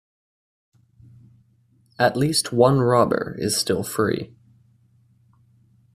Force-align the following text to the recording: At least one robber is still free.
At 1.99 2.17
least 2.17 2.51
one 2.51 2.79
robber 2.81 3.35
is 3.37 3.55
still 3.55 3.83
free. 3.83 4.35